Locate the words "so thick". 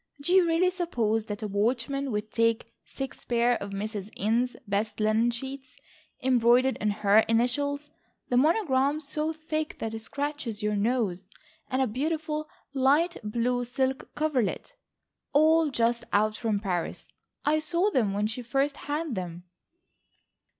8.99-9.77